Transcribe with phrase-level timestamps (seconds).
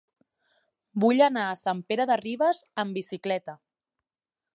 [1.03, 3.55] Vull anar a Sant Pere de Ribes amb bicicleta.